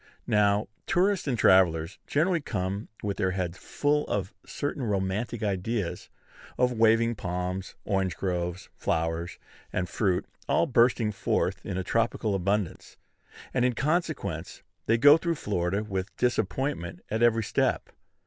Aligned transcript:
Now, 0.25 0.67
tourists 0.87 1.27
and 1.27 1.37
travellers 1.37 1.99
generally 2.07 2.41
come 2.41 2.87
with 3.03 3.17
their 3.17 3.29
heads 3.37 3.59
full 3.59 4.07
of 4.07 4.33
certain 4.43 4.81
romantic 4.83 5.43
ideas 5.43 6.09
of 6.57 6.71
waving 6.73 7.13
palms, 7.13 7.75
orange 7.85 8.17
groves, 8.17 8.69
flowers, 8.75 9.37
and 9.71 9.87
fruit, 9.87 10.25
all 10.49 10.65
bursting 10.65 11.11
forth 11.11 11.63
in 11.63 11.83
tropical 11.83 12.33
abundance; 12.33 12.97
and, 13.53 13.63
in 13.63 13.73
consequence, 13.73 14.63
they 14.87 14.97
go 14.97 15.17
through 15.17 15.35
Florida 15.35 15.83
with 15.83 16.17
disappointment 16.17 17.01
at 17.11 17.21
every 17.21 17.43
step. 17.43 17.91